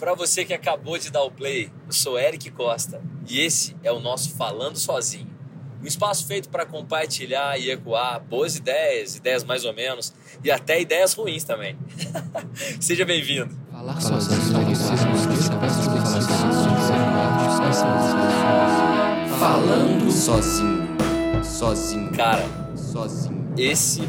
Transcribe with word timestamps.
Para 0.00 0.14
você 0.14 0.46
que 0.46 0.54
acabou 0.54 0.96
de 0.96 1.10
dar 1.10 1.22
o 1.24 1.30
play, 1.30 1.70
eu 1.86 1.92
sou 1.92 2.18
Eric 2.18 2.50
Costa 2.52 3.02
e 3.28 3.38
esse 3.38 3.76
é 3.82 3.92
o 3.92 4.00
nosso 4.00 4.34
Falando 4.34 4.78
Sozinho. 4.78 5.28
Um 5.82 5.86
espaço 5.86 6.26
feito 6.26 6.48
para 6.48 6.64
compartilhar 6.64 7.60
e 7.60 7.70
ecoar 7.70 8.18
boas 8.18 8.56
ideias, 8.56 9.16
ideias 9.16 9.44
mais 9.44 9.66
ou 9.66 9.74
menos 9.74 10.14
e 10.42 10.50
até 10.50 10.80
ideias 10.80 11.12
ruins 11.12 11.44
também. 11.44 11.76
Seja 12.80 13.04
bem-vindo. 13.04 13.54
Falando 19.38 20.10
sozinho, 20.10 20.88
sozinho, 21.44 22.10
Cara, 22.12 22.48
sozinho. 22.74 23.52
esse 23.58 24.00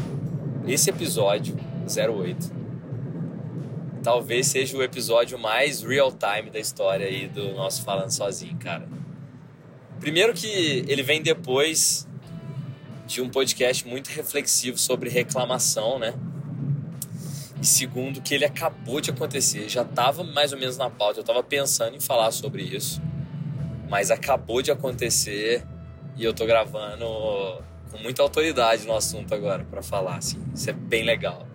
esse 0.66 0.88
episódio 0.88 1.54
08 1.86 2.61
talvez 4.02 4.48
seja 4.48 4.76
o 4.76 4.82
episódio 4.82 5.38
mais 5.38 5.82
real 5.82 6.12
time 6.12 6.50
da 6.50 6.58
história 6.58 7.06
aí 7.06 7.28
do 7.28 7.52
nosso 7.54 7.82
Falando 7.82 8.10
Sozinho, 8.10 8.56
cara. 8.58 8.86
Primeiro 10.00 10.34
que 10.34 10.84
ele 10.88 11.02
vem 11.02 11.22
depois 11.22 12.08
de 13.06 13.22
um 13.22 13.28
podcast 13.28 13.86
muito 13.86 14.08
reflexivo 14.08 14.76
sobre 14.76 15.08
reclamação, 15.08 15.98
né? 15.98 16.14
E 17.60 17.66
segundo 17.66 18.20
que 18.20 18.34
ele 18.34 18.44
acabou 18.44 19.00
de 19.00 19.10
acontecer, 19.10 19.68
já 19.68 19.82
estava 19.82 20.24
mais 20.24 20.52
ou 20.52 20.58
menos 20.58 20.76
na 20.76 20.90
pauta, 20.90 21.20
eu 21.20 21.22
estava 21.22 21.42
pensando 21.42 21.94
em 21.94 22.00
falar 22.00 22.32
sobre 22.32 22.62
isso, 22.62 23.00
mas 23.88 24.10
acabou 24.10 24.60
de 24.60 24.72
acontecer 24.72 25.64
e 26.16 26.24
eu 26.24 26.34
tô 26.34 26.44
gravando 26.44 27.06
com 27.92 27.98
muita 28.02 28.22
autoridade 28.22 28.84
no 28.84 28.96
assunto 28.96 29.32
agora 29.32 29.64
para 29.70 29.82
falar 29.82 30.16
assim. 30.16 30.42
Isso 30.52 30.68
é 30.68 30.72
bem 30.72 31.04
legal. 31.04 31.46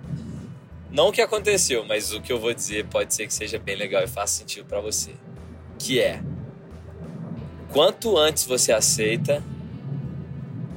Não 0.89 1.09
o 1.09 1.11
que 1.11 1.21
aconteceu, 1.21 1.85
mas 1.85 2.13
o 2.13 2.21
que 2.21 2.31
eu 2.31 2.39
vou 2.39 2.53
dizer 2.53 2.85
pode 2.87 3.13
ser 3.13 3.27
que 3.27 3.33
seja 3.33 3.59
bem 3.59 3.75
legal 3.75 4.03
e 4.03 4.07
faça 4.07 4.39
sentido 4.39 4.65
para 4.65 4.79
você. 4.79 5.11
Que 5.77 5.99
é: 5.99 6.21
quanto 7.71 8.17
antes 8.17 8.45
você 8.45 8.71
aceita, 8.71 9.43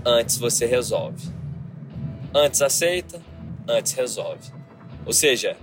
antes 0.05 0.37
você 0.37 0.67
resolve. 0.67 1.29
Antes 2.35 2.61
aceita, 2.61 3.21
antes 3.69 3.93
resolve. 3.93 4.51
Ou 5.07 5.13
seja, 5.13 5.57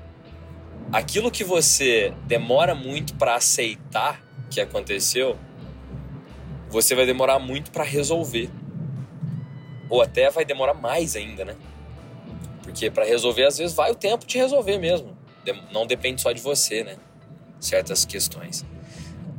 aquilo 0.92 1.30
que 1.30 1.44
você 1.44 2.14
demora 2.26 2.74
muito 2.74 3.16
para 3.16 3.36
aceitar 3.36 4.22
que 4.50 4.62
aconteceu, 4.62 5.38
você 6.70 6.96
vai 6.96 7.06
demorar 7.06 7.40
muito 7.40 7.72
para 7.72 7.84
resolver. 7.84 8.50
Ou 9.90 10.02
até 10.02 10.30
vai 10.30 10.46
demorar 10.46 10.74
mais 10.74 11.16
ainda, 11.16 11.46
né? 11.46 11.56
Porque 12.68 12.92
para 12.92 13.06
resolver, 13.06 13.46
às 13.46 13.58
vezes, 13.58 13.74
vai 13.74 13.92
o 13.92 13.96
tempo 13.96 14.28
de 14.28 14.38
resolver 14.38 14.78
mesmo. 14.78 15.18
Não 15.72 15.88
depende 15.88 16.22
só 16.22 16.34
de 16.34 16.42
você, 16.42 16.84
né? 16.84 16.98
Certas 17.62 18.04
questões. 18.04 18.66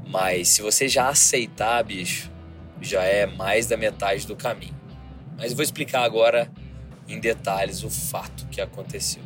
Mas 0.07 0.49
se 0.49 0.63
você 0.63 0.89
já 0.89 1.11
aceitar, 1.11 1.85
bicho, 1.85 2.33
já 2.81 3.05
é 3.05 3.27
mais 3.27 3.67
da 3.67 3.77
metade 3.77 4.27
do 4.27 4.35
caminho. 4.35 4.75
Mas 5.37 5.53
vou 5.53 5.63
explicar 5.63 6.05
agora 6.05 6.51
em 7.07 7.21
detalhes 7.21 7.85
o 7.85 7.91
fato 7.91 8.47
que 8.47 8.63
aconteceu. 8.63 9.23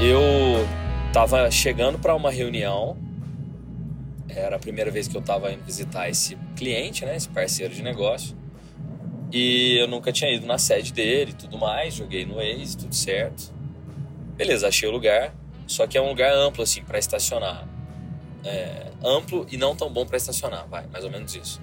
Eu 0.00 0.64
tava 1.12 1.50
chegando 1.50 1.98
para 1.98 2.14
uma 2.14 2.30
reunião 2.30 3.07
era 4.28 4.56
a 4.56 4.58
primeira 4.58 4.90
vez 4.90 5.08
que 5.08 5.16
eu 5.16 5.20
estava 5.20 5.52
indo 5.52 5.64
visitar 5.64 6.08
esse 6.08 6.36
cliente, 6.56 7.04
né, 7.04 7.16
esse 7.16 7.28
parceiro 7.28 7.74
de 7.74 7.82
negócio. 7.82 8.36
E 9.32 9.78
eu 9.78 9.86
nunca 9.86 10.10
tinha 10.10 10.34
ido 10.34 10.46
na 10.46 10.58
sede 10.58 10.92
dele 10.92 11.32
e 11.32 11.34
tudo 11.34 11.58
mais, 11.58 11.94
joguei 11.94 12.24
no 12.24 12.36
Waze, 12.36 12.76
tudo 12.76 12.94
certo. 12.94 13.52
Beleza, 14.36 14.68
achei 14.68 14.88
o 14.88 14.92
lugar, 14.92 15.34
só 15.66 15.86
que 15.86 15.98
é 15.98 16.00
um 16.00 16.08
lugar 16.08 16.32
amplo 16.32 16.62
assim 16.62 16.82
para 16.82 16.98
estacionar. 16.98 17.68
É, 18.44 18.86
amplo 19.04 19.46
e 19.50 19.56
não 19.56 19.74
tão 19.76 19.92
bom 19.92 20.06
para 20.06 20.16
estacionar, 20.16 20.66
vai, 20.68 20.86
mais 20.86 21.04
ou 21.04 21.10
menos 21.10 21.34
isso. 21.34 21.60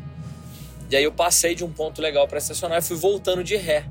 E 0.89 0.95
aí 0.95 1.03
eu 1.03 1.11
passei 1.11 1.55
de 1.55 1.63
um 1.63 1.71
ponto 1.71 2.01
legal 2.01 2.27
para 2.27 2.37
estacionar 2.37 2.77
e 2.77 2.81
fui 2.81 2.97
voltando 2.97 3.43
de 3.43 3.55
ré. 3.55 3.85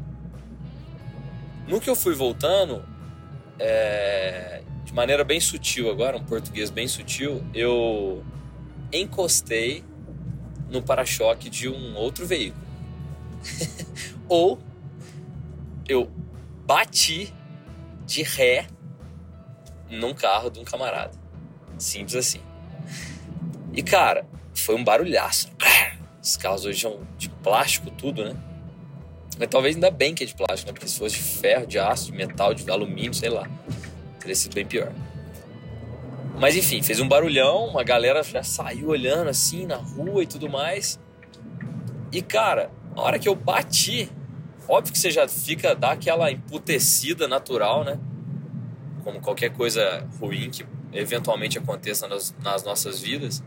No 1.66 1.80
que 1.80 1.90
eu 1.90 1.96
fui 1.96 2.14
voltando, 2.14 2.84
é, 3.58 4.62
de 4.84 4.92
maneira 4.92 5.24
bem 5.24 5.40
sutil 5.40 5.90
agora, 5.90 6.16
um 6.16 6.24
português 6.24 6.70
bem 6.70 6.86
sutil, 6.86 7.42
eu 7.52 8.22
encostei 8.94 9.84
no 10.70 10.82
para-choque 10.82 11.50
de 11.50 11.68
um 11.68 11.94
outro 11.96 12.26
veículo. 12.26 12.64
Ou 14.28 14.58
eu 15.88 16.10
bati 16.66 17.32
de 18.06 18.22
ré 18.22 18.66
num 19.90 20.14
carro 20.14 20.50
de 20.50 20.58
um 20.58 20.64
camarada. 20.64 21.12
Simples 21.78 22.14
assim. 22.14 22.40
E 23.72 23.82
cara, 23.82 24.26
foi 24.54 24.74
um 24.74 24.84
barulhaço. 24.84 25.50
Os 26.22 26.36
carros 26.36 26.64
hoje 26.64 26.80
são 26.80 27.00
de 27.18 27.28
plástico, 27.28 27.90
tudo, 27.90 28.24
né? 28.24 28.34
Mas 29.38 29.48
talvez 29.48 29.74
ainda 29.74 29.90
bem 29.90 30.14
que 30.14 30.22
é 30.24 30.26
de 30.26 30.34
plástico, 30.34 30.68
né? 30.68 30.72
Porque 30.72 30.88
se 30.88 30.98
fosse 30.98 31.16
de 31.16 31.22
ferro, 31.22 31.66
de 31.66 31.78
aço, 31.78 32.06
de 32.06 32.12
metal, 32.12 32.54
de 32.54 32.70
alumínio, 32.70 33.12
sei 33.12 33.28
lá, 33.28 33.48
teria 34.20 34.34
sido 34.34 34.54
bem 34.54 34.64
pior. 34.64 34.92
Mas 36.38 36.56
enfim, 36.56 36.82
fez 36.82 37.00
um 37.00 37.08
barulhão, 37.08 37.66
uma 37.66 37.84
galera 37.84 38.22
já 38.22 38.42
saiu 38.42 38.88
olhando 38.88 39.28
assim 39.28 39.66
na 39.66 39.76
rua 39.76 40.22
e 40.22 40.26
tudo 40.26 40.48
mais. 40.48 40.98
E 42.10 42.20
cara, 42.20 42.70
na 42.94 43.02
hora 43.02 43.18
que 43.18 43.28
eu 43.28 43.34
bati, 43.34 44.10
óbvio 44.68 44.92
que 44.92 44.98
você 44.98 45.10
já 45.10 45.28
fica, 45.28 45.74
dá 45.74 45.92
aquela 45.92 46.30
emputecida 46.30 47.28
natural, 47.28 47.84
né? 47.84 47.98
Como 49.04 49.20
qualquer 49.20 49.50
coisa 49.50 50.06
ruim 50.20 50.50
que 50.50 50.66
eventualmente 50.92 51.58
aconteça 51.58 52.08
nas, 52.08 52.34
nas 52.42 52.64
nossas 52.64 53.00
vidas. 53.00 53.42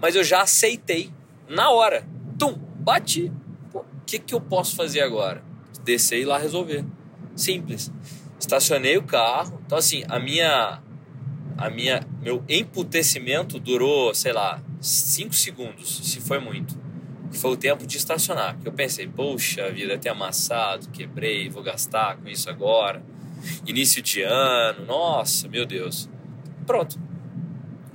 Mas 0.00 0.14
eu 0.14 0.22
já 0.22 0.42
aceitei 0.42 1.10
na 1.48 1.70
hora. 1.70 2.06
Tum, 2.38 2.52
bati. 2.52 3.32
O 3.74 3.84
que, 4.06 4.18
que 4.18 4.34
eu 4.34 4.40
posso 4.40 4.76
fazer 4.76 5.00
agora? 5.00 5.42
Descer 5.84 6.18
e 6.18 6.22
ir 6.22 6.24
lá 6.24 6.38
resolver. 6.38 6.84
Simples. 7.34 7.92
Estacionei 8.38 8.96
o 8.96 9.02
carro. 9.02 9.60
Então, 9.66 9.78
assim, 9.78 10.04
a 10.08 10.18
minha 10.18 10.80
a 11.58 11.68
minha 11.68 12.06
meu 12.22 12.44
emputecimento 12.48 13.58
durou, 13.58 14.14
sei 14.14 14.32
lá, 14.32 14.62
5 14.80 15.34
segundos, 15.34 16.00
se 16.04 16.20
foi 16.20 16.38
muito. 16.38 16.78
Foi 17.32 17.50
o 17.50 17.56
tempo 17.56 17.84
de 17.84 17.96
estacionar. 17.96 18.56
Eu 18.64 18.72
pensei, 18.72 19.06
poxa 19.06 19.70
vida, 19.70 19.94
até 19.94 20.08
amassado, 20.08 20.88
quebrei, 20.90 21.50
vou 21.50 21.62
gastar 21.62 22.16
com 22.16 22.28
isso 22.28 22.48
agora. 22.48 23.02
Início 23.66 24.00
de 24.00 24.22
ano, 24.22 24.86
nossa, 24.86 25.48
meu 25.48 25.66
Deus. 25.66 26.08
Pronto. 26.64 26.98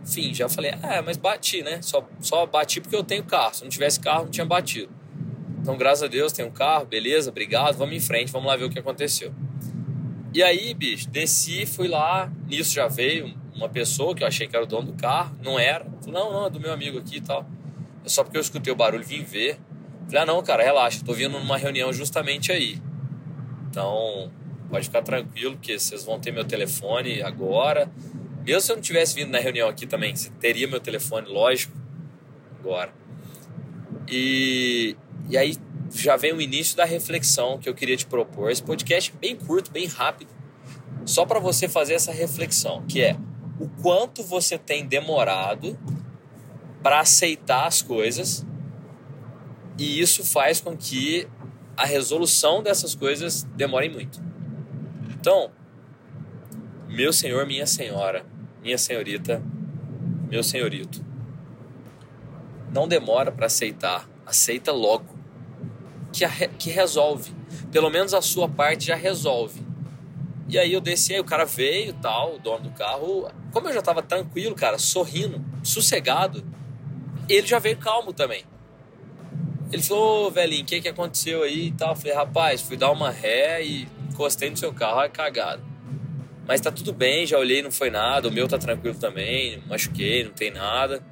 Enfim, 0.04 0.34
já 0.34 0.50
falei, 0.50 0.72
ah, 0.84 1.02
mas 1.02 1.16
bati, 1.16 1.64
né? 1.64 1.82
Só, 1.82 2.08
só 2.20 2.46
bati 2.46 2.82
porque 2.82 2.96
eu 2.96 3.04
tenho 3.04 3.24
carro. 3.24 3.56
Se 3.56 3.64
não 3.64 3.70
tivesse 3.70 4.00
carro, 4.00 4.26
não 4.26 4.32
tinha 4.32 4.46
batido. 4.46 4.92
Então, 5.62 5.78
graças 5.78 6.04
a 6.04 6.08
Deus, 6.08 6.34
tenho 6.34 6.52
carro, 6.52 6.86
beleza, 6.86 7.30
obrigado, 7.30 7.78
vamos 7.78 7.96
em 7.96 8.00
frente, 8.02 8.32
vamos 8.32 8.50
lá 8.50 8.58
ver 8.58 8.66
o 8.66 8.70
que 8.70 8.78
aconteceu. 8.78 9.34
E 10.34 10.44
aí, 10.44 10.74
bicho, 10.74 11.10
desci, 11.10 11.66
fui 11.66 11.88
lá, 11.88 12.30
nisso 12.48 12.74
já 12.74 12.88
veio 12.88 13.34
uma 13.64 13.70
pessoa 13.70 14.14
que 14.14 14.24
eu 14.24 14.28
achei 14.28 14.46
que 14.46 14.56
era 14.56 14.66
o 14.66 14.68
dono 14.68 14.92
do 14.92 14.94
carro, 14.94 15.36
não 15.42 15.58
era. 15.58 15.86
Falei, 16.02 16.14
não, 16.14 16.32
não, 16.32 16.46
é 16.46 16.50
do 16.50 16.60
meu 16.60 16.72
amigo 16.72 17.00
aqui 17.00 17.18
e 17.18 17.22
tal. 17.22 17.46
É 18.04 18.10
só 18.10 18.24
porque 18.24 18.38
eu 18.38 18.42
escutei 18.42 18.72
o 18.72 18.76
barulho, 18.76 19.04
vim 19.04 19.24
ver. 19.24 19.58
Falei, 20.06 20.22
ah, 20.22 20.26
não, 20.26 20.44
cara, 20.44 20.62
relaxa, 20.62 21.02
tô 21.04 21.14
vindo 21.14 21.40
numa 21.40 21.58
reunião 21.58 21.92
justamente 21.94 22.52
aí. 22.52 22.82
Então, 23.70 24.30
pode 24.70 24.86
ficar 24.86 25.02
tranquilo, 25.02 25.58
que 25.58 25.80
vocês 25.80 26.04
vão 26.04 26.20
ter 26.20 26.32
meu 26.32 26.44
telefone 26.44 27.22
agora. 27.22 27.90
Mesmo 28.46 28.62
se 28.62 28.72
eu 28.72 28.76
não 28.76 28.84
tivesse 28.84 29.16
vindo 29.16 29.32
na 29.32 29.40
reunião 29.40 29.70
aqui 29.70 29.88
também, 29.88 30.14
você 30.14 30.30
teria 30.42 30.68
meu 30.68 30.82
telefone, 30.82 31.30
lógico, 31.30 31.74
agora. 32.60 32.94
E, 34.10 34.98
e 35.30 35.38
aí 35.38 35.56
já 35.90 36.18
vem 36.18 36.34
o 36.34 36.42
início 36.42 36.76
da 36.76 36.84
reflexão 36.84 37.58
que 37.58 37.70
eu 37.70 37.74
queria 37.74 37.96
te 37.96 38.06
propor. 38.06 38.52
Esse 38.52 38.62
podcast 38.62 39.14
bem 39.22 39.38
curto, 39.38 39.72
bem 39.72 39.88
rápido, 39.88 40.30
só 41.06 41.26
para 41.26 41.40
você 41.40 41.70
fazer 41.70 41.94
essa 41.94 42.12
reflexão, 42.12 42.84
que 42.86 43.02
é 43.02 43.16
o 43.60 43.68
quanto 43.82 44.24
você 44.24 44.58
tem 44.58 44.86
demorado 44.86 45.78
para 46.82 47.00
aceitar 47.00 47.66
as 47.66 47.82
coisas 47.82 48.46
e 49.78 50.00
isso 50.00 50.24
faz 50.24 50.62
com 50.62 50.78
que 50.78 51.28
a 51.76 51.86
resolução 51.86 52.62
dessas 52.62 52.94
coisas 52.94 53.44
demore 53.56 53.90
muito. 53.90 54.22
Então, 55.10 55.52
meu 56.88 57.12
senhor, 57.12 57.46
minha 57.48 57.66
senhora, 57.66 58.26
minha 58.62 58.78
senhorita, 58.78 59.42
meu 60.30 60.44
senhorito, 60.44 61.04
não 62.72 62.88
demora 62.88 63.32
para 63.32 63.48
aceitar, 63.48 64.08
aceita 64.26 64.72
logo, 64.72 65.18
que, 66.12 66.24
a, 66.24 66.30
que 66.30 66.70
resolve. 66.70 67.34
Pelo 67.72 67.90
menos 67.90 68.14
a 68.14 68.22
sua 68.22 68.48
parte 68.48 68.86
já 68.86 68.96
resolve. 68.96 69.62
E 70.48 70.60
aí 70.60 70.74
eu 70.74 70.82
desci, 70.82 71.14
aí 71.14 71.20
o 71.20 71.24
cara 71.24 71.46
veio, 71.46 71.94
tal, 71.94 72.36
o 72.36 72.40
dono 72.40 72.66
do 72.66 72.72
carro. 72.72 73.28
Como 73.54 73.70
eu 73.70 73.74
já 73.74 73.84
tava 73.84 74.02
tranquilo, 74.02 74.56
cara, 74.56 74.80
sorrindo, 74.80 75.40
sossegado, 75.64 76.44
ele 77.30 77.46
já 77.46 77.60
veio 77.60 77.78
calmo 77.78 78.12
também. 78.12 78.44
Ele 79.72 79.82
falou, 79.82 80.28
ô 80.28 80.32
velhinho, 80.32 80.64
o 80.64 80.66
que 80.66 80.82
que 80.82 80.90
aconteceu 80.90 81.44
aí 81.44 81.68
e 81.68 81.72
tal? 81.72 81.92
Eu 81.92 81.96
falei, 81.96 82.14
rapaz, 82.14 82.62
fui 82.62 82.76
dar 82.76 82.92
uma 82.92 83.12
ré 83.12 83.64
e 83.64 83.88
encostei 84.10 84.50
no 84.50 84.58
seu 84.58 84.74
carro, 84.74 85.02
é 85.02 85.10
cagado. 85.10 85.64
Mas 86.48 86.62
tá 86.62 86.72
tudo 86.72 86.92
bem, 86.92 87.28
já 87.28 87.38
olhei, 87.38 87.62
não 87.62 87.72
foi 87.72 87.92
nada, 87.92 88.28
o 88.28 88.32
meu 88.32 88.48
tá 88.48 88.58
tranquilo 88.58 88.98
também, 88.98 89.58
não 89.58 89.68
machuquei, 89.68 90.24
não 90.24 90.32
tem 90.32 90.52
nada. 90.52 91.04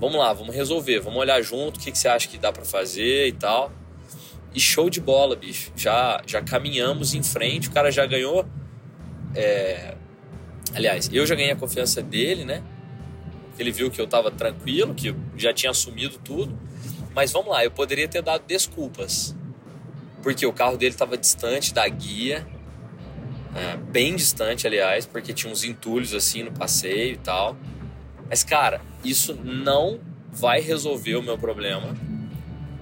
Vamos 0.00 0.18
lá, 0.18 0.32
vamos 0.32 0.54
resolver, 0.54 1.00
vamos 1.00 1.20
olhar 1.20 1.40
junto, 1.42 1.76
o 1.76 1.80
que, 1.80 1.92
que 1.92 1.98
você 1.98 2.08
acha 2.08 2.26
que 2.26 2.38
dá 2.38 2.50
para 2.50 2.64
fazer 2.64 3.28
e 3.28 3.32
tal. 3.32 3.70
E 4.54 4.58
show 4.58 4.88
de 4.88 5.00
bola, 5.00 5.36
bicho. 5.36 5.70
Já, 5.76 6.22
já 6.26 6.40
caminhamos 6.40 7.14
em 7.14 7.22
frente, 7.22 7.68
o 7.68 7.72
cara 7.72 7.90
já 7.92 8.06
ganhou. 8.06 8.46
É... 9.34 9.94
Aliás, 10.74 11.10
eu 11.12 11.26
já 11.26 11.34
ganhei 11.34 11.52
a 11.52 11.56
confiança 11.56 12.02
dele, 12.02 12.44
né? 12.44 12.62
Ele 13.58 13.70
viu 13.70 13.90
que 13.90 14.00
eu 14.00 14.06
tava 14.06 14.30
tranquilo, 14.30 14.94
que 14.94 15.08
eu 15.08 15.16
já 15.36 15.52
tinha 15.52 15.70
assumido 15.70 16.18
tudo. 16.18 16.56
Mas 17.14 17.32
vamos 17.32 17.50
lá, 17.50 17.64
eu 17.64 17.70
poderia 17.70 18.08
ter 18.08 18.22
dado 18.22 18.44
desculpas. 18.46 19.34
Porque 20.22 20.46
o 20.46 20.52
carro 20.52 20.76
dele 20.76 20.92
estava 20.92 21.16
distante 21.16 21.74
da 21.74 21.86
guia, 21.88 22.46
é, 23.54 23.76
bem 23.76 24.14
distante, 24.14 24.66
aliás, 24.66 25.06
porque 25.06 25.32
tinha 25.32 25.52
uns 25.52 25.64
entulhos 25.64 26.14
assim 26.14 26.42
no 26.42 26.52
passeio 26.52 27.14
e 27.14 27.18
tal. 27.18 27.56
Mas, 28.28 28.44
cara, 28.44 28.80
isso 29.04 29.34
não 29.34 30.00
vai 30.30 30.60
resolver 30.60 31.16
o 31.16 31.22
meu 31.22 31.36
problema. 31.36 31.96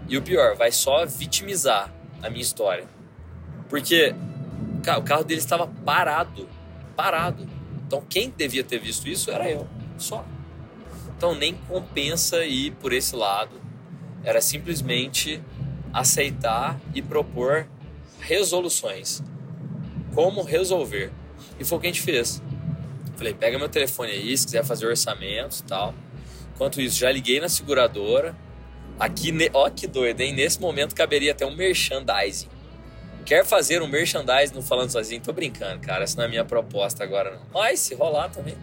E 0.09 0.17
o 0.17 0.23
pior, 0.23 0.57
vai 0.57 0.71
só 0.71 1.07
vitimizar 1.07 1.93
a 2.23 2.29
minha 2.29 2.43
história. 2.43 2.85
Porque 3.69 4.15
cara, 4.83 4.99
o 4.99 5.03
carro 5.03 5.25
dele 5.25 5.41
estava 5.41 5.67
parado. 5.67 6.49
Parado. 6.97 7.49
Então 7.89 8.03
quem 8.07 8.29
devia 8.29 8.63
ter 8.63 8.79
visto 8.79 9.09
isso 9.09 9.31
era 9.31 9.51
eu. 9.51 9.67
Só. 9.97 10.23
Então 11.17 11.35
nem 11.35 11.55
compensa 11.55 12.45
ir 12.45 12.73
por 12.73 12.93
esse 12.93 13.17
lado. 13.17 13.59
Era 14.23 14.43
simplesmente 14.43 15.43
aceitar 15.93 16.79
e 16.95 17.01
propor 17.01 17.67
resoluções. 18.21 19.23
Como 20.15 20.43
resolver. 20.43 21.11
E 21.59 21.65
foi 21.65 21.79
o 21.79 21.81
que 21.81 21.87
a 21.87 21.91
gente 21.91 22.03
fez. 22.03 22.43
Falei, 23.17 23.33
pega 23.33 23.59
meu 23.59 23.71
telefone 23.71 24.13
aí, 24.13 24.37
se 24.37 24.45
quiser 24.45 24.65
fazer 24.65 24.87
orçamentos 24.87 25.61
e 25.61 25.65
tal. 25.65 25.95
Enquanto 26.55 26.83
isso, 26.83 26.99
já 26.99 27.11
liguei 27.11 27.41
na 27.41 27.49
seguradora. 27.49 28.37
Aqui, 29.01 29.33
ó 29.55 29.71
que 29.71 29.87
doido, 29.87 30.21
hein? 30.21 30.35
Nesse 30.35 30.61
momento 30.61 30.95
caberia 30.95 31.33
até 31.33 31.47
um 31.47 31.57
merchandising. 31.57 32.49
Quer 33.29 33.45
fazer 33.45 33.83
um 33.83 33.87
merchandising 33.87 34.55
no 34.55 34.63
Falando 34.63 34.89
Sozinho? 34.89 35.21
Tô 35.21 35.35
brincando, 35.35 35.81
cara. 35.81 36.03
Essa 36.03 36.17
não 36.17 36.25
é 36.25 36.27
a 36.29 36.31
minha 36.31 36.47
proposta 36.47 37.05
agora, 37.05 37.33
não. 37.33 37.43
Mas 37.53 37.79
se 37.79 37.95
rolar 37.95 38.31
também. 38.31 38.57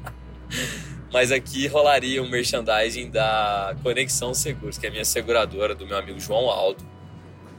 Mas 1.10 1.32
aqui 1.32 1.66
rolaria 1.66 2.22
um 2.22 2.28
merchandising 2.28 3.08
da 3.08 3.74
Conexão 3.82 4.34
Seguros, 4.34 4.76
que 4.76 4.84
é 4.84 4.90
a 4.90 4.92
minha 4.92 5.06
seguradora 5.06 5.74
do 5.74 5.86
meu 5.86 5.96
amigo 5.96 6.20
João 6.20 6.50
Aldo, 6.50 6.86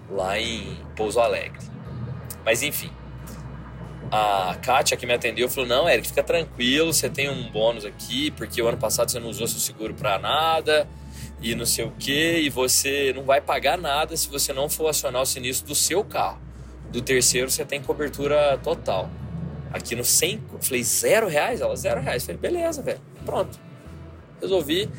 lá 0.08 0.38
em 0.38 0.78
Pouso 0.96 1.20
Alegre. 1.20 1.66
Mas 2.46 2.62
enfim, 2.62 2.92
a 4.12 4.56
Kátia 4.62 4.96
que 4.96 5.08
me 5.08 5.14
atendeu 5.14 5.50
falou: 5.50 5.68
Não, 5.68 5.90
Eric, 5.90 6.10
fica 6.10 6.22
tranquilo, 6.22 6.94
você 6.94 7.10
tem 7.10 7.28
um 7.28 7.50
bônus 7.50 7.86
aqui, 7.86 8.30
porque 8.30 8.62
o 8.62 8.68
ano 8.68 8.78
passado 8.78 9.10
você 9.10 9.20
não 9.20 9.30
usou 9.30 9.48
seu 9.48 9.60
seguro 9.60 9.96
para 9.96 10.20
nada 10.20 10.88
e 11.41 11.56
não 11.56 11.65
sei 11.65 11.86
o 11.86 11.91
que, 11.91 12.39
e 12.39 12.50
você 12.50 13.13
não 13.15 13.24
vai 13.24 13.39
pagar 13.39 13.77
nada 13.77 14.15
se 14.18 14.27
você 14.30 14.51
não 14.51 14.69
for 14.69 14.89
acionar 14.89 15.21
o 15.21 15.25
sinistro 15.25 15.68
do 15.68 15.75
seu 15.75 16.03
carro. 16.03 16.39
Do 16.91 17.01
terceiro 17.01 17.50
você 17.50 17.63
tem 17.63 17.81
cobertura 17.81 18.57
total. 18.63 19.09
Aqui 19.71 19.95
no 19.95 20.03
100, 20.03 20.44
falei, 20.62 20.83
zero 20.83 21.27
reais? 21.27 21.62
Ela, 21.62 21.75
zero 21.75 22.01
reais. 22.01 22.25
Falei, 22.25 22.39
beleza, 22.39 22.81
velho. 22.81 23.00
Pronto. 23.24 23.59
Resolvi. 24.41 24.89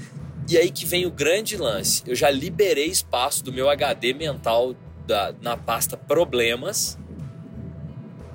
E 0.49 0.57
aí 0.57 0.71
que 0.71 0.87
vem 0.87 1.07
o 1.07 1.11
grande 1.11 1.57
lance. 1.57 2.03
Eu 2.07 2.15
já 2.15 2.31
liberei 2.31 2.87
espaço 2.87 3.45
do 3.45 3.53
meu 3.53 3.69
HD 3.69 4.15
mental 4.15 4.75
da, 5.07 5.35
na 5.43 5.57
pasta 5.57 5.97
problemas 5.97 6.97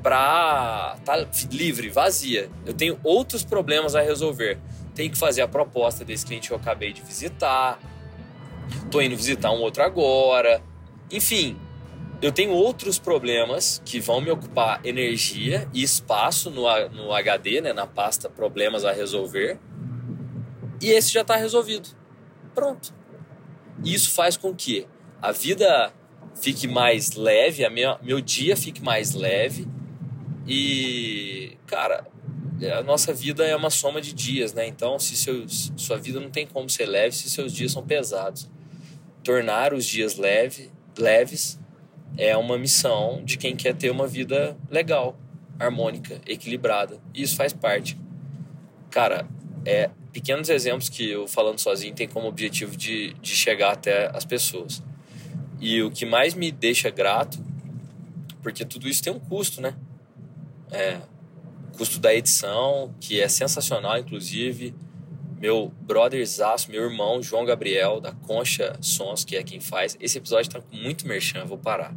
para 0.04 0.98
tá 1.04 1.26
livre, 1.52 1.90
vazia. 1.90 2.50
Eu 2.66 2.74
tenho 2.74 3.00
outros 3.04 3.44
problemas 3.44 3.96
a 3.96 4.02
resolver. 4.02 4.60
Tenho 4.94 5.10
que 5.10 5.18
fazer 5.18 5.42
a 5.42 5.48
proposta 5.48 6.06
desse 6.06 6.26
cliente 6.26 6.50
que 6.50 6.54
eu 6.54 6.58
acabei 6.58 6.94
de 6.94 7.02
visitar. 7.02 7.80
Tô 8.92 9.02
indo 9.02 9.16
visitar 9.16 9.52
um 9.52 9.62
outro 9.62 9.84
agora. 9.84 10.62
Enfim, 11.12 11.58
eu 12.22 12.32
tenho 12.32 12.52
outros 12.52 12.98
problemas 12.98 13.82
que 13.86 14.00
vão 14.00 14.22
me 14.22 14.32
ocupar 14.32 14.80
energia 14.86 15.68
e 15.74 15.84
espaço 15.84 16.50
no, 16.50 16.64
no 16.90 17.14
HD, 17.14 17.62
né, 17.62 17.74
na 17.74 17.86
pasta 17.86 18.30
problemas 18.30 18.86
a 18.86 18.92
resolver 18.92 19.60
e 20.82 20.92
esse 20.92 21.12
já 21.12 21.22
está 21.22 21.36
resolvido. 21.36 21.90
Pronto. 22.54 22.94
Isso 23.84 24.12
faz 24.12 24.38
com 24.38 24.54
que 24.54 24.88
a 25.22 25.32
vida 25.32 25.92
fique 26.36 26.68
mais 26.68 27.16
leve, 27.16 27.66
a 27.66 27.70
minha, 27.70 27.98
meu 28.02 28.22
dia 28.22 28.56
fique 28.56 28.84
mais 28.84 29.14
leve 29.14 29.68
e, 30.48 31.58
cara, 31.66 32.06
a 32.78 32.82
nossa 32.84 33.14
vida 33.14 33.46
é 33.46 33.56
uma 33.56 33.70
soma 33.70 34.00
de 34.00 34.14
dias, 34.14 34.54
né? 34.54 34.66
Então, 34.66 34.98
se 34.98 35.16
seus, 35.16 35.72
sua 35.76 35.98
vida 35.98 36.20
não 36.20 36.30
tem 36.30 36.48
como 36.48 36.70
ser 36.70 36.86
leve 36.86 37.16
se 37.16 37.30
seus 37.30 37.54
dias 37.54 37.72
são 37.72 37.86
pesados. 37.86 38.50
Tornar 39.24 39.74
os 39.74 39.86
dias 39.86 40.16
leve, 40.16 40.72
leves 40.98 41.60
é 42.18 42.36
uma 42.38 42.58
missão 42.58 43.22
de 43.24 43.38
quem 43.38 43.56
quer 43.56 43.76
ter 43.76 43.90
uma 43.90 44.08
vida 44.08 44.58
legal, 44.70 45.18
harmônica, 45.60 46.22
equilibrada. 46.26 47.00
E 47.14 47.24
isso 47.24 47.36
faz 47.36 47.52
parte. 47.52 47.98
Cara, 48.90 49.28
é 49.66 49.90
pequenos 50.14 50.48
exemplos 50.50 50.88
que 50.88 51.10
eu 51.10 51.28
falando 51.28 51.60
sozinho 51.60 51.94
tem 51.94 52.08
como 52.08 52.28
objetivo 52.28 52.78
de, 52.78 53.14
de 53.16 53.36
chegar 53.36 53.74
até 53.74 54.10
as 54.16 54.24
pessoas. 54.24 54.82
E 55.60 55.82
o 55.82 55.92
que 55.92 56.06
mais 56.06 56.34
me 56.34 56.52
deixa 56.52 56.90
grato, 56.90 57.44
porque 58.42 58.64
tudo 58.64 58.88
isso 58.88 59.04
tem 59.04 59.12
um 59.12 59.20
custo, 59.20 59.60
né? 59.60 59.76
É, 60.72 61.00
custo 61.76 62.00
da 62.00 62.14
edição, 62.14 62.94
que 63.00 63.22
é 63.22 63.28
sensacional, 63.28 63.98
inclusive. 63.98 64.74
Meu 65.40 65.72
brotherzaço, 65.82 66.72
meu 66.72 66.84
irmão 66.84 67.22
João 67.22 67.46
Gabriel, 67.46 68.00
da 68.00 68.14
Concha 68.14 68.78
Sons, 68.82 69.24
que 69.24 69.36
é 69.36 69.44
quem 69.44 69.60
faz. 69.60 69.98
Esse 70.00 70.18
episódio 70.18 70.50
tá 70.50 70.62
com 70.62 70.76
muito 70.76 71.08
merchan, 71.08 71.40
eu 71.40 71.48
vou 71.48 71.58
parar. 71.58 71.94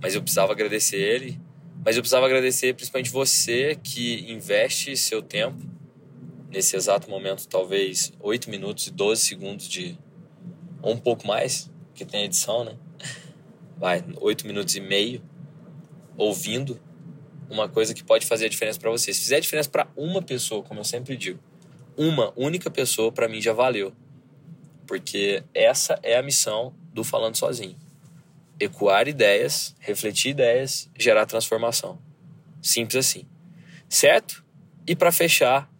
Mas 0.00 0.14
eu 0.14 0.22
precisava 0.22 0.52
agradecer 0.52 0.98
ele. 0.98 1.40
Mas 1.84 1.96
eu 1.96 2.02
precisava 2.02 2.26
agradecer 2.26 2.74
principalmente 2.74 3.10
você 3.10 3.76
que 3.82 4.30
investe 4.30 4.96
seu 4.96 5.20
tempo 5.22 5.58
nesse 6.50 6.76
exato 6.76 7.10
momento, 7.10 7.48
talvez 7.48 8.12
8 8.20 8.50
minutos 8.50 8.86
e 8.86 8.90
12 8.90 9.22
segundos 9.22 9.66
de. 9.66 9.98
ou 10.82 10.92
um 10.92 10.98
pouco 10.98 11.26
mais, 11.26 11.70
que 11.94 12.04
tem 12.04 12.24
edição, 12.24 12.64
né? 12.64 12.76
Vai, 13.78 14.04
8 14.20 14.46
minutos 14.46 14.76
e 14.76 14.80
meio, 14.80 15.22
ouvindo 16.16 16.78
uma 17.52 17.68
coisa 17.68 17.92
que 17.92 18.02
pode 18.02 18.26
fazer 18.26 18.46
a 18.46 18.48
diferença 18.48 18.80
para 18.80 18.90
você. 18.90 19.12
Se 19.12 19.20
fizer 19.20 19.36
a 19.36 19.40
diferença 19.40 19.68
para 19.68 19.86
uma 19.94 20.22
pessoa, 20.22 20.62
como 20.62 20.80
eu 20.80 20.84
sempre 20.84 21.16
digo, 21.16 21.38
uma 21.96 22.32
única 22.34 22.70
pessoa, 22.70 23.12
para 23.12 23.28
mim 23.28 23.40
já 23.40 23.52
valeu. 23.52 23.92
Porque 24.86 25.44
essa 25.54 25.98
é 26.02 26.16
a 26.16 26.22
missão 26.22 26.74
do 26.92 27.04
Falando 27.04 27.36
Sozinho. 27.36 27.76
Ecoar 28.58 29.06
ideias, 29.06 29.76
refletir 29.78 30.30
ideias, 30.30 30.90
gerar 30.98 31.26
transformação. 31.26 31.98
Simples 32.62 33.06
assim. 33.06 33.26
Certo? 33.88 34.42
E 34.86 34.96
para 34.96 35.12
fechar, 35.12 35.70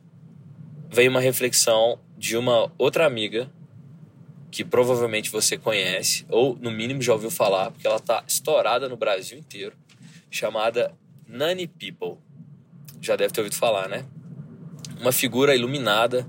veio 0.91 1.11
uma 1.11 1.21
reflexão 1.21 1.99
de 2.17 2.37
uma 2.37 2.71
outra 2.77 3.07
amiga 3.07 3.51
que 4.51 4.63
provavelmente 4.63 5.31
você 5.31 5.57
conhece, 5.57 6.27
ou 6.29 6.55
no 6.57 6.71
mínimo 6.71 7.01
já 7.01 7.15
ouviu 7.15 7.31
falar, 7.31 7.71
porque 7.71 7.87
ela 7.87 7.97
está 7.97 8.23
estourada 8.29 8.87
no 8.87 8.99
Brasil 8.99 9.39
inteiro, 9.39 9.75
chamada 10.31 10.95
Nani 11.33 11.67
People. 11.67 12.19
Já 13.01 13.17
deve 13.17 13.33
ter 13.33 13.41
ouvido 13.41 13.57
falar, 13.57 13.89
né? 13.89 14.05
Uma 15.01 15.13
figura 15.13 15.57
iluminada 15.57 16.29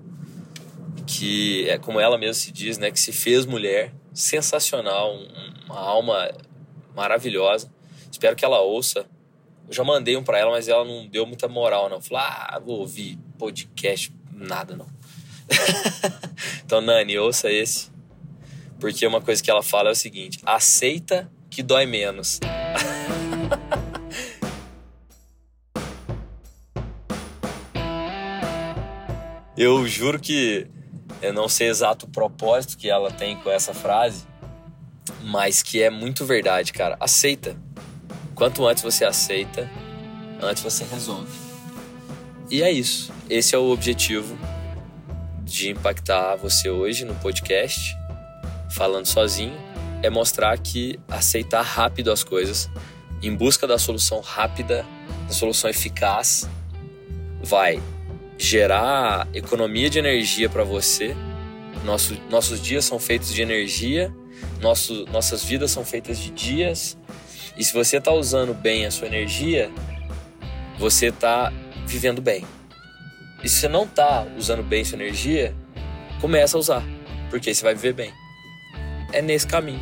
que 1.06 1.70
é 1.70 1.78
como 1.78 2.00
ela 2.00 2.18
mesma 2.18 2.34
se 2.34 2.52
diz, 2.54 2.78
né, 2.78 2.90
que 2.90 3.00
se 3.00 3.12
fez 3.12 3.46
mulher, 3.46 3.94
sensacional, 4.14 5.14
uma 5.66 5.78
alma 5.78 6.32
maravilhosa. 6.96 7.70
Espero 8.10 8.34
que 8.34 8.46
ela 8.46 8.62
ouça. 8.62 9.06
Eu 9.68 9.74
já 9.74 9.84
mandei 9.84 10.16
um 10.16 10.24
para 10.24 10.40
ela, 10.40 10.52
mas 10.52 10.70
ela 10.70 10.86
não 10.86 11.06
deu 11.06 11.26
muita 11.26 11.50
moral, 11.50 11.90
não. 11.90 12.02
Falou: 12.02 12.24
"Ah, 12.24 12.62
vou 12.66 12.80
ouvir 12.80 13.20
podcast 13.38 14.16
nada, 14.32 14.76
não. 14.78 14.88
então, 16.64 16.80
Nani, 16.80 17.18
ouça 17.18 17.52
esse. 17.52 17.92
Porque 18.80 19.06
uma 19.06 19.20
coisa 19.20 19.44
que 19.44 19.52
ela 19.52 19.62
fala 19.62 19.90
é 19.90 19.92
o 19.92 19.96
seguinte: 19.96 20.40
aceita 20.46 21.30
que 21.50 21.62
dói 21.62 21.86
menos. 21.86 22.40
Eu 29.64 29.88
juro 29.88 30.20
que 30.20 30.68
eu 31.22 31.34
não 31.34 31.48
sei 31.48 31.70
exato 31.70 32.06
o 32.06 32.10
propósito 32.10 32.78
que 32.78 32.90
ela 32.90 33.10
tem 33.10 33.38
com 33.38 33.50
essa 33.50 33.74
frase, 33.74 34.26
mas 35.24 35.64
que 35.64 35.82
é 35.82 35.90
muito 35.90 36.26
verdade, 36.26 36.74
cara. 36.74 36.98
Aceita. 37.00 37.56
Quanto 38.36 38.68
antes 38.68 38.84
você 38.84 39.06
aceita, 39.06 39.70
antes 40.42 40.62
você 40.62 40.84
resolve. 40.84 41.32
E 42.52 42.62
é 42.62 42.70
isso. 42.72 43.12
Esse 43.30 43.56
é 43.56 43.58
o 43.58 43.72
objetivo 43.72 44.38
de 45.44 45.70
impactar 45.70 46.36
você 46.36 46.70
hoje 46.70 47.06
no 47.06 47.16
podcast, 47.16 47.96
falando 48.70 49.06
sozinho. 49.06 49.54
é 50.02 50.10
mostrar 50.10 50.58
que 50.58 51.00
aceitar 51.08 51.62
rápido 51.62 52.12
as 52.12 52.26
coisas, 52.26 52.70
em 53.22 53.34
busca 53.34 53.66
da 53.66 53.78
solução 53.78 54.20
rápida, 54.20 54.86
da 55.26 55.34
solução 55.34 55.70
eficaz, 55.70 56.50
vai 57.42 57.82
gerar 58.44 59.30
economia 59.34 59.90
de 59.90 59.98
energia 59.98 60.50
para 60.50 60.66
você. 60.66 61.16
Nosso, 61.86 62.14
nossos 62.30 62.62
dias 62.62 62.84
são 62.84 63.00
feitos 63.00 63.34
de 63.34 63.42
energia, 63.42 64.14
nosso, 64.62 65.06
nossas 65.06 65.44
vidas 65.46 65.72
são 65.72 65.86
feitas 65.86 66.20
de 66.20 66.30
dias. 66.30 66.98
E 67.56 67.64
se 67.64 67.72
você 67.74 67.98
está 67.98 68.12
usando 68.12 68.54
bem 68.54 68.86
a 68.86 68.92
sua 68.92 69.08
energia, 69.08 69.72
você 70.78 71.08
está 71.08 71.54
vivendo 71.88 72.22
bem. 72.22 72.46
E 73.42 73.48
se 73.48 73.62
você 73.62 73.70
não 73.70 73.86
está 73.86 74.28
usando 74.38 74.62
bem 74.62 74.84
sua 74.84 74.98
energia, 74.98 75.56
começa 76.20 76.58
a 76.58 76.60
usar, 76.60 76.84
porque 77.30 77.54
você 77.54 77.64
vai 77.64 77.74
viver 77.74 77.94
bem. 77.94 78.14
É 79.14 79.22
nesse 79.22 79.48
caminho. 79.48 79.82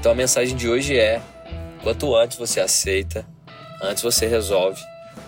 Então 0.00 0.12
a 0.12 0.14
mensagem 0.14 0.56
de 0.56 0.68
hoje 0.68 0.98
é: 0.98 1.20
quanto 1.82 2.16
antes 2.16 2.38
você 2.38 2.60
aceita, 2.60 3.26
antes 3.82 4.02
você 4.02 4.26
resolve. 4.26 4.80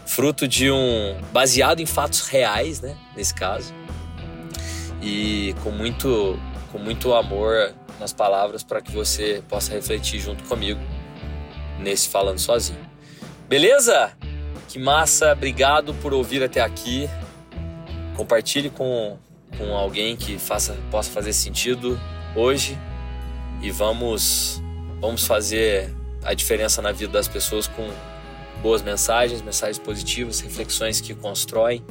Fruto 0.06 0.46
de 0.46 0.70
um. 0.70 1.20
baseado 1.32 1.80
em 1.80 1.86
fatos 1.86 2.28
reais, 2.28 2.80
né? 2.80 2.96
Nesse 3.16 3.34
caso. 3.34 3.74
E 5.02 5.54
com 5.62 5.70
muito, 5.70 6.38
com 6.72 6.78
muito 6.78 7.12
amor 7.12 7.74
nas 8.00 8.12
palavras 8.12 8.62
para 8.62 8.80
que 8.80 8.92
você 8.92 9.42
possa 9.48 9.72
refletir 9.72 10.20
junto 10.20 10.44
comigo 10.44 10.80
nesse 11.78 12.08
Falando 12.08 12.38
Sozinho. 12.38 12.78
Beleza? 13.48 14.12
Que 14.68 14.78
massa, 14.78 15.32
obrigado 15.32 15.94
por 15.94 16.12
ouvir 16.12 16.42
até 16.42 16.60
aqui. 16.60 17.08
Compartilhe 18.16 18.70
com, 18.70 19.18
com 19.58 19.74
alguém 19.74 20.16
que 20.16 20.38
faça, 20.38 20.76
possa 20.90 21.10
fazer 21.10 21.32
sentido 21.32 22.00
hoje 22.34 22.78
e 23.62 23.70
vamos, 23.70 24.62
vamos 25.00 25.26
fazer 25.26 25.94
a 26.24 26.34
diferença 26.34 26.82
na 26.82 26.92
vida 26.92 27.12
das 27.12 27.28
pessoas 27.28 27.66
com 27.68 27.88
boas 28.62 28.82
mensagens, 28.82 29.42
mensagens 29.42 29.78
positivas, 29.78 30.40
reflexões 30.40 31.00
que 31.00 31.14
constroem, 31.14 31.84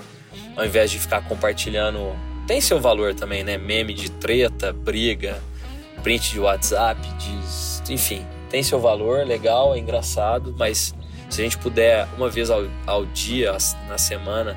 ao 0.55 0.65
invés 0.65 0.91
de 0.91 0.99
ficar 0.99 1.21
compartilhando. 1.27 2.15
Tem 2.47 2.61
seu 2.61 2.79
valor 2.79 3.13
também, 3.13 3.43
né? 3.43 3.57
Meme 3.57 3.93
de 3.93 4.09
treta, 4.09 4.71
briga, 4.71 5.41
print 6.03 6.31
de 6.31 6.39
WhatsApp, 6.39 7.01
de, 7.17 7.93
enfim, 7.93 8.25
tem 8.49 8.61
seu 8.61 8.79
valor, 8.79 9.25
legal, 9.25 9.73
é 9.73 9.79
engraçado, 9.79 10.55
mas 10.57 10.93
se 11.29 11.41
a 11.41 11.43
gente 11.43 11.57
puder 11.57 12.07
uma 12.15 12.29
vez 12.29 12.49
ao, 12.49 12.67
ao 12.85 13.05
dia, 13.05 13.51
na 13.89 13.97
semana, 13.97 14.55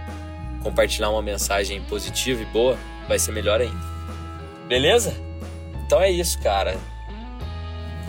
compartilhar 0.62 1.10
uma 1.10 1.22
mensagem 1.22 1.80
positiva 1.82 2.42
e 2.42 2.46
boa, 2.46 2.76
vai 3.08 3.18
ser 3.18 3.32
melhor 3.32 3.60
ainda. 3.60 3.88
Beleza? 4.68 5.14
Então 5.86 6.00
é 6.00 6.10
isso, 6.10 6.38
cara. 6.42 6.76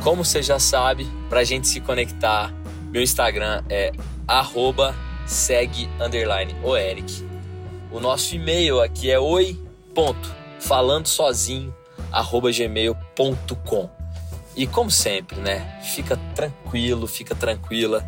Como 0.03 0.23
você 0.23 0.41
já 0.41 0.59
sabe, 0.59 1.07
pra 1.29 1.43
gente 1.43 1.67
se 1.67 1.79
conectar, 1.79 2.53
meu 2.89 3.01
Instagram 3.01 3.63
é 3.69 3.91
arroba 4.27 4.95
segue 5.25 5.89
underline 5.99 6.55
o 6.63 6.75
Eric. 6.75 7.27
O 7.91 7.99
nosso 7.99 8.35
e-mail 8.35 8.81
aqui 8.81 9.11
é 9.11 9.19
oi 9.19 9.57
ponto 9.93 10.35
falando 10.59 11.07
sozinho 11.07 11.73
arroba 12.11 12.51
gmail.com 12.51 13.89
e 14.55 14.67
como 14.67 14.91
sempre, 14.91 15.39
né? 15.39 15.79
Fica 15.83 16.17
tranquilo, 16.35 17.07
fica 17.07 17.33
tranquila, 17.33 18.05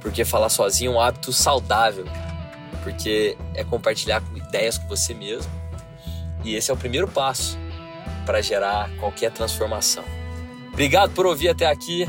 porque 0.00 0.24
falar 0.24 0.48
sozinho 0.48 0.92
é 0.92 0.94
um 0.94 1.00
hábito 1.00 1.32
saudável. 1.32 2.06
Porque 2.82 3.36
é 3.54 3.62
compartilhar 3.62 4.22
ideias 4.34 4.78
com 4.78 4.88
você 4.88 5.12
mesmo. 5.12 5.52
E 6.42 6.54
esse 6.54 6.70
é 6.70 6.74
o 6.74 6.76
primeiro 6.76 7.06
passo 7.06 7.58
para 8.24 8.40
gerar 8.40 8.88
qualquer 8.98 9.30
transformação. 9.30 10.04
Obrigado 10.72 11.12
por 11.12 11.26
ouvir 11.26 11.50
até 11.50 11.66
aqui. 11.66 12.08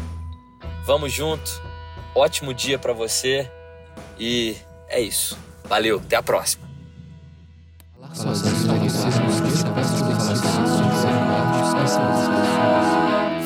Vamos 0.85 1.11
junto. 1.11 1.61
Ótimo 2.13 2.53
dia 2.53 2.77
para 2.77 2.93
você. 2.93 3.49
E 4.19 4.55
é 4.87 4.99
isso. 4.99 5.37
Valeu, 5.63 6.01
até 6.03 6.17
a 6.17 6.23
próxima. 6.23 6.69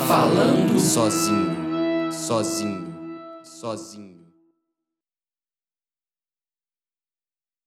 Falando 0.07 0.79
sozinho, 0.79 2.11
sozinho, 2.11 2.93
sozinho. 3.43 4.04